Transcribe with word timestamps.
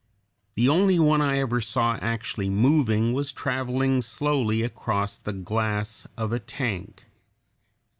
The 0.55 0.67
only 0.67 0.97
one 0.97 1.21
I 1.21 1.37
ever 1.37 1.61
saw 1.61 1.99
actually 2.01 2.49
moving 2.49 3.13
was 3.13 3.31
traveling 3.31 4.01
slowly 4.01 4.63
across 4.63 5.15
the 5.15 5.31
glass 5.31 6.07
of 6.17 6.31
a 6.31 6.39
tank. 6.39 7.03